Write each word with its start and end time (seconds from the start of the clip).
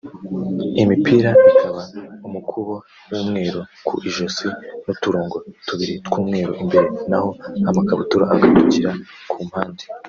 imipira 0.81 1.31
ikaba 1.49 1.81
umukubo 2.27 2.73
w’umweru 3.11 3.59
ku 3.85 3.93
ijosi 4.07 4.47
n’uturongo 4.83 5.37
tubiri 5.67 5.95
tw’umweru 6.05 6.51
imbere 6.63 6.87
naho 7.09 7.29
amakabutura 7.69 8.23
akatugira 8.35 8.91
ku 9.31 9.37
mpande 9.47 9.83